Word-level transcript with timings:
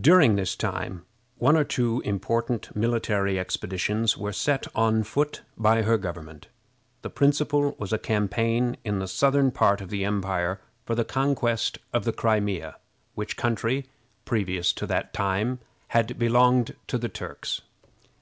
During 0.00 0.36
this 0.36 0.56
time 0.56 1.04
one 1.36 1.54
or 1.54 1.62
two 1.62 2.00
important 2.02 2.74
military 2.74 3.38
expeditions 3.38 4.16
were 4.16 4.32
set 4.32 4.66
on 4.74 5.02
foot 5.02 5.42
by 5.58 5.82
her 5.82 5.98
government. 5.98 6.46
The 7.02 7.10
principal 7.10 7.76
was 7.78 7.92
a 7.92 7.98
campaign 7.98 8.78
in 8.84 9.00
the 9.00 9.06
southern 9.06 9.50
part 9.50 9.82
of 9.82 9.90
the 9.90 10.02
empire 10.02 10.62
for 10.86 10.94
the 10.94 11.04
conquest 11.04 11.76
of 11.92 12.06
the 12.06 12.14
Crimea, 12.14 12.76
which 13.14 13.36
country, 13.36 13.84
previous 14.24 14.72
to 14.72 14.86
that 14.86 15.12
time, 15.12 15.58
had 15.88 16.18
belonged 16.18 16.74
to 16.86 16.96
the 16.96 17.10
Turks. 17.10 17.60